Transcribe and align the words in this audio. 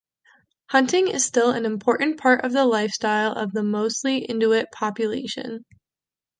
Hunting 0.71 1.09
is 1.09 1.23
still 1.23 1.51
an 1.51 1.63
important 1.63 2.17
part 2.17 2.43
of 2.43 2.53
the 2.53 2.65
lifestyle 2.65 3.33
of 3.33 3.51
the 3.53 3.61
mostly 3.61 4.25
Inuit 4.25 4.71
population. 4.73 5.63